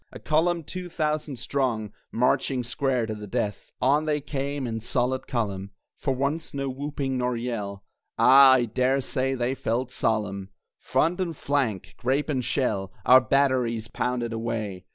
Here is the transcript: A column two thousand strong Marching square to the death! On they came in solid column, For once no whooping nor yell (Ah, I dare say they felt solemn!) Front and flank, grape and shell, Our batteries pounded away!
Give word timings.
A 0.11 0.17
column 0.17 0.63
two 0.63 0.89
thousand 0.89 1.35
strong 1.35 1.93
Marching 2.11 2.63
square 2.63 3.05
to 3.05 3.13
the 3.13 3.27
death! 3.27 3.71
On 3.79 4.05
they 4.05 4.19
came 4.19 4.65
in 4.65 4.79
solid 4.81 5.27
column, 5.27 5.69
For 5.95 6.15
once 6.15 6.55
no 6.55 6.69
whooping 6.71 7.19
nor 7.19 7.37
yell 7.37 7.83
(Ah, 8.17 8.53
I 8.53 8.65
dare 8.65 8.99
say 9.01 9.35
they 9.35 9.53
felt 9.53 9.91
solemn!) 9.91 10.49
Front 10.79 11.21
and 11.21 11.37
flank, 11.37 11.93
grape 11.97 12.29
and 12.29 12.43
shell, 12.43 12.91
Our 13.05 13.21
batteries 13.21 13.89
pounded 13.89 14.33
away! 14.33 14.85